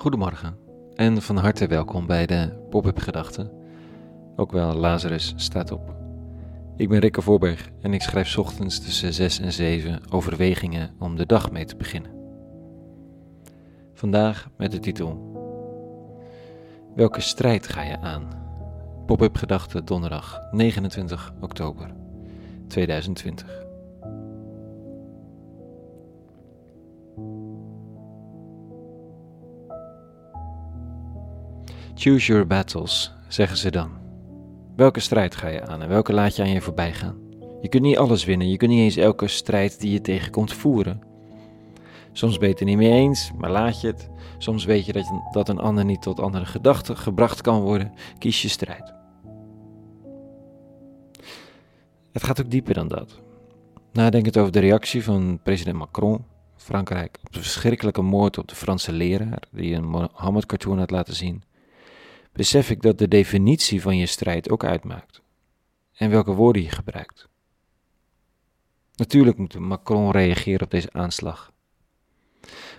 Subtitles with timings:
[0.00, 0.56] Goedemorgen
[0.94, 3.50] en van harte welkom bij de Pop-up Gedachten.
[4.36, 5.94] Ook wel Lazarus staat op.
[6.76, 11.26] Ik ben Rikke Voorberg en ik schrijf ochtends tussen 6 en 7 overwegingen om de
[11.26, 12.10] dag mee te beginnen.
[13.94, 15.32] Vandaag met de titel
[16.94, 18.28] Welke strijd ga je aan?
[19.06, 21.94] Pop-up Gedachten donderdag 29 oktober
[22.68, 23.69] 2020.
[32.00, 33.90] Choose your battles, zeggen ze dan.
[34.76, 37.18] Welke strijd ga je aan en welke laat je aan je voorbij gaan?
[37.60, 41.00] Je kunt niet alles winnen, je kunt niet eens elke strijd die je tegenkomt voeren.
[42.12, 44.08] Soms ben je het er niet mee eens, maar laat je het.
[44.38, 47.92] Soms weet je dat, dat een ander niet tot andere gedachten gebracht kan worden.
[48.18, 48.92] Kies je strijd.
[52.12, 53.20] Het gaat ook dieper dan dat.
[53.92, 56.24] Nadenkend over de reactie van president Macron,
[56.56, 61.42] Frankrijk, op de verschrikkelijke moord op de Franse leraar, die een Mohammed-cartoon had laten zien,
[62.32, 65.22] besef ik dat de definitie van je strijd ook uitmaakt.
[65.92, 67.28] En welke woorden je gebruikt.
[68.94, 71.52] Natuurlijk moet Macron reageren op deze aanslag.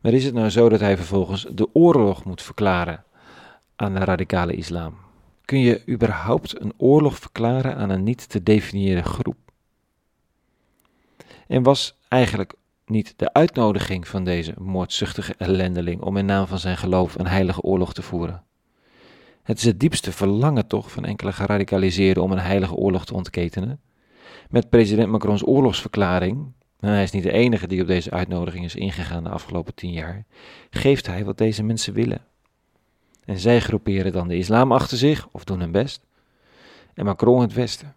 [0.00, 3.04] Maar is het nou zo dat hij vervolgens de oorlog moet verklaren
[3.76, 4.96] aan de radicale islam?
[5.44, 9.36] Kun je überhaupt een oorlog verklaren aan een niet te definiëren groep?
[11.46, 12.54] En was eigenlijk
[12.86, 17.62] niet de uitnodiging van deze moordzuchtige ellendeling om in naam van zijn geloof een heilige
[17.62, 18.44] oorlog te voeren?
[19.46, 23.80] Het is het diepste verlangen toch van enkele geradicaliseerden om een heilige oorlog te ontketenen.
[24.50, 28.74] Met president Macrons oorlogsverklaring, en hij is niet de enige die op deze uitnodiging is
[28.74, 30.24] ingegaan de afgelopen tien jaar,
[30.70, 32.24] geeft hij wat deze mensen willen.
[33.24, 36.06] En zij groeperen dan de islam achter zich, of doen hun best,
[36.94, 37.94] en Macron het Westen.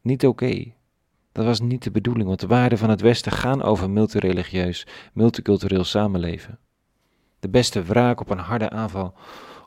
[0.00, 0.72] Niet oké.
[1.32, 5.84] Dat was niet de bedoeling, want de waarden van het Westen gaan over multireligieus, multicultureel
[5.84, 6.58] samenleven.
[7.40, 9.14] De beste wraak op een harde aanval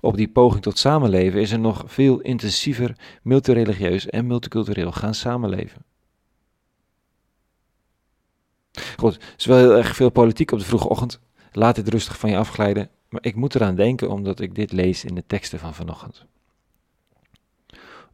[0.05, 5.85] op die poging tot samenleven is er nog veel intensiever multireligieus en multicultureel gaan samenleven.
[8.97, 11.19] Goed, er is wel heel erg veel politiek op de vroege ochtend.
[11.51, 12.89] Laat dit rustig van je afglijden.
[13.09, 16.25] Maar ik moet eraan denken omdat ik dit lees in de teksten van vanochtend.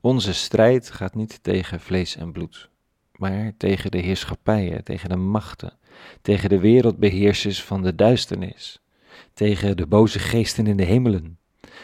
[0.02, 2.70] Onze strijd gaat niet tegen vlees en bloed,
[3.16, 5.74] maar tegen de heerschappijen, tegen de machten,
[6.22, 8.82] tegen de wereldbeheersers van de duisternis,
[9.34, 11.40] tegen de boze geesten in de hemelen,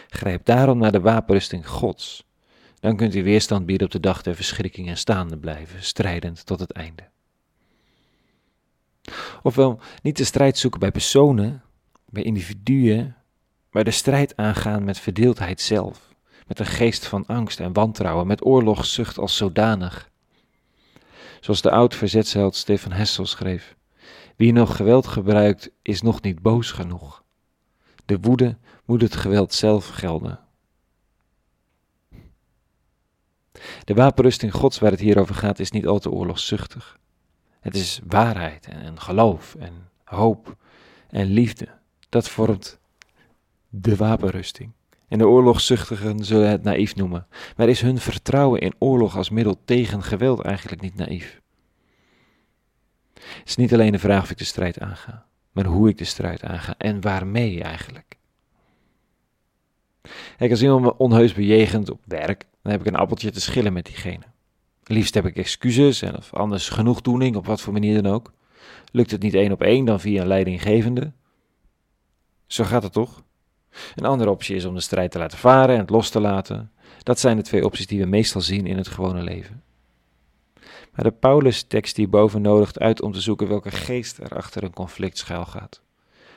[0.09, 2.25] Grijp daarom naar de wapenrusting Gods.
[2.79, 6.59] Dan kunt u weerstand bieden op de dag der verschrikking en staande blijven, strijdend tot
[6.59, 7.09] het einde.
[9.43, 11.61] Ofwel, niet de strijd zoeken bij personen,
[12.05, 13.15] bij individuen,
[13.71, 16.15] maar de strijd aangaan met verdeeldheid zelf,
[16.47, 20.09] met een geest van angst en wantrouwen, met oorlogszucht als zodanig.
[21.39, 23.75] Zoals de oud verzetsheld Stefan Hessel schreef:
[24.35, 27.23] Wie nog geweld gebruikt, is nog niet boos genoeg.
[28.07, 30.39] De woede moet het geweld zelf gelden.
[33.83, 36.99] De wapenrusting Gods waar het hier over gaat is niet al te oorlogszuchtig.
[37.59, 40.55] Het is waarheid en geloof en hoop
[41.09, 41.67] en liefde.
[42.09, 42.79] Dat vormt
[43.69, 44.71] de wapenrusting.
[45.07, 47.27] En de oorlogszuchtigen zullen het naïef noemen.
[47.55, 51.41] Maar is hun vertrouwen in oorlog als middel tegen geweld eigenlijk niet naïef?
[53.13, 55.25] Het is niet alleen de vraag of ik de strijd aanga,
[55.57, 58.17] maar hoe ik de strijd aanga en waarmee eigenlijk.
[60.37, 63.73] Kijk, als iemand me onheus bejegent op werk, dan heb ik een appeltje te schillen
[63.73, 64.23] met diegene.
[64.83, 68.33] Liefst heb ik excuses en of anders genoegdoening, op wat voor manier dan ook.
[68.91, 71.11] Lukt het niet één op één, dan via een leidinggevende.
[72.47, 73.23] Zo gaat het toch?
[73.95, 76.71] Een andere optie is om de strijd te laten varen en het los te laten.
[77.03, 79.63] Dat zijn de twee opties die we meestal zien in het gewone leven.
[80.97, 85.17] Maar de Paulus-tekst hierboven nodigt uit om te zoeken welke geest er achter een conflict
[85.17, 85.81] schuilgaat.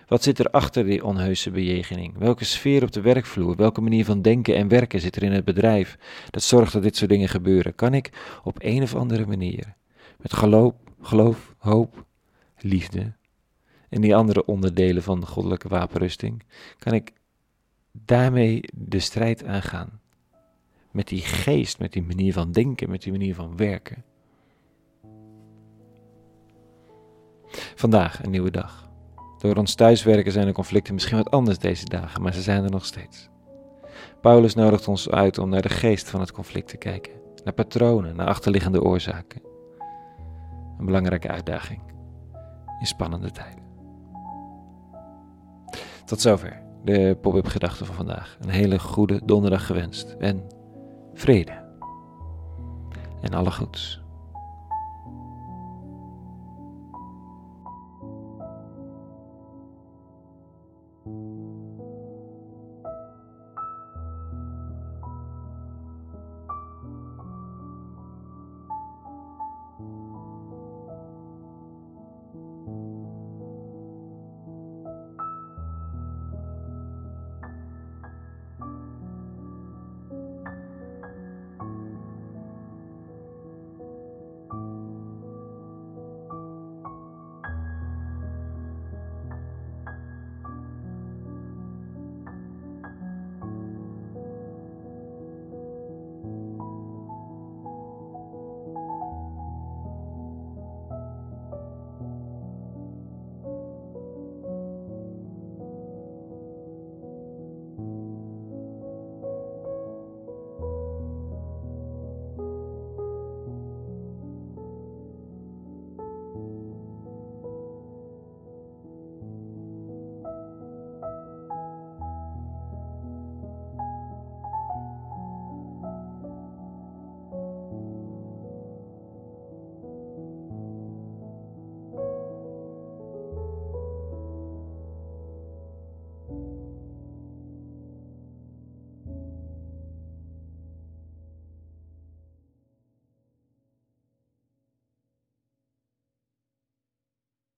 [0.07, 2.19] Wat zit er achter die onheuse bejegening?
[2.19, 5.45] Welke sfeer op de werkvloer, welke manier van denken en werken zit er in het
[5.45, 5.99] bedrijf
[6.31, 7.75] dat zorgt dat dit soort dingen gebeuren?
[7.75, 9.75] Kan ik op een of andere manier,
[10.17, 12.05] met geloof, geloof hoop,
[12.59, 13.13] liefde
[13.89, 16.43] en die andere onderdelen van de goddelijke wapenrusting,
[16.79, 17.13] kan ik
[17.93, 20.01] daarmee de strijd aangaan?
[20.91, 24.05] Met die geest, met die manier van denken, met die manier van werken.
[27.81, 28.89] Vandaag een nieuwe dag.
[29.39, 32.71] Door ons thuiswerken zijn de conflicten misschien wat anders deze dagen, maar ze zijn er
[32.71, 33.29] nog steeds.
[34.21, 37.13] Paulus nodigt ons uit om naar de geest van het conflict te kijken,
[37.45, 39.43] naar patronen, naar achterliggende oorzaken.
[40.79, 41.81] Een belangrijke uitdaging
[42.81, 43.65] in spannende tijden.
[46.05, 48.37] Tot zover de pop-up gedachten van vandaag.
[48.41, 50.43] Een hele goede donderdag gewenst en
[51.15, 51.65] vrede
[53.21, 54.01] en alle goeds.